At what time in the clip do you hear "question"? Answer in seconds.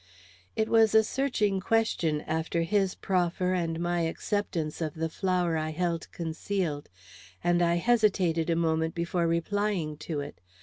1.59-2.21